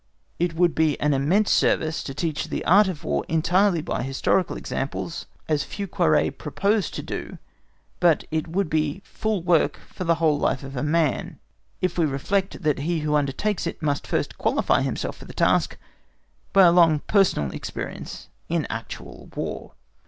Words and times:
It 0.39 0.55
would 0.55 0.73
be 0.73 0.99
an 0.99 1.13
immense 1.13 1.51
service 1.51 2.01
to 2.05 2.15
teach 2.15 2.47
the 2.47 2.65
Art 2.65 2.87
of 2.87 3.03
War 3.03 3.23
entirely 3.29 3.83
by 3.83 4.01
historical 4.01 4.57
examples, 4.57 5.27
as 5.47 5.63
Feuquieres 5.63 6.33
proposed 6.39 6.95
to 6.95 7.03
do; 7.03 7.37
but 7.99 8.23
it 8.31 8.47
would 8.47 8.67
be 8.67 9.03
full 9.05 9.43
work 9.43 9.77
for 9.93 10.03
the 10.03 10.15
whole 10.15 10.39
life 10.39 10.63
of 10.63 10.75
a 10.75 10.81
man, 10.81 11.37
if 11.81 11.99
we 11.99 12.05
reflect 12.05 12.63
that 12.63 12.79
he 12.79 13.01
who 13.01 13.13
undertakes 13.13 13.67
it 13.67 13.79
must 13.83 14.07
first 14.07 14.39
qualify 14.39 14.81
himself 14.81 15.17
for 15.17 15.25
the 15.25 15.33
task 15.33 15.77
by 16.51 16.63
a 16.63 16.71
long 16.71 17.01
personal 17.01 17.51
experience 17.51 18.27
in 18.49 18.65
actual 18.71 19.29
War. 19.35 19.73